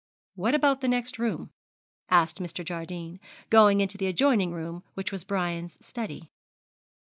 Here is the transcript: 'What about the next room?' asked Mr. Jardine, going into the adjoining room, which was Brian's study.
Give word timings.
'What 0.33 0.55
about 0.55 0.81
the 0.81 0.87
next 0.87 1.19
room?' 1.19 1.51
asked 2.09 2.39
Mr. 2.39 2.65
Jardine, 2.65 3.19
going 3.51 3.81
into 3.81 3.99
the 3.99 4.07
adjoining 4.07 4.51
room, 4.51 4.83
which 4.95 5.11
was 5.11 5.23
Brian's 5.23 5.77
study. 5.79 6.31